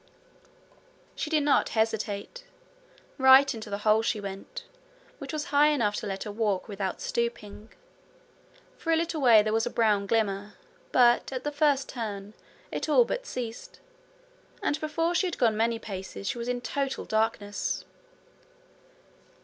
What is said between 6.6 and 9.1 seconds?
without stooping. For a